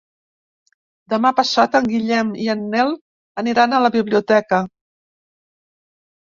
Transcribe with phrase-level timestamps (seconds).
[1.13, 2.95] Demà passat en Guillem i en Nel
[3.43, 4.63] aniran a la biblioteca.